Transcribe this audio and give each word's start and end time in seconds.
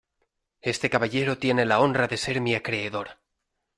este 0.63 0.89
caballero 0.89 1.37
tiene 1.37 1.63
la 1.63 1.79
honra 1.79 2.07
de 2.07 2.17
ser 2.17 2.41
mi 2.41 2.55
acreedor. 2.55 3.19